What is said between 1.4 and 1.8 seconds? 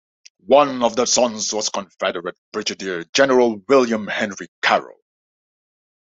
was